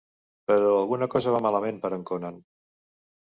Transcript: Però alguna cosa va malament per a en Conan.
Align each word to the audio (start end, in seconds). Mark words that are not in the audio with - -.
Però 0.51 0.69
alguna 0.77 1.07
cosa 1.15 1.35
va 1.35 1.43
malament 1.47 1.77
per 1.83 1.91
a 1.93 1.97
en 1.99 2.05
Conan. 2.13 2.39